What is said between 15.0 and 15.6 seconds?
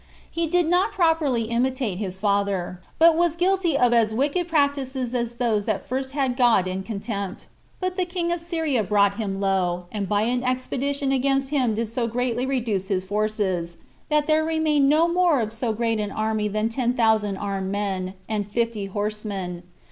more of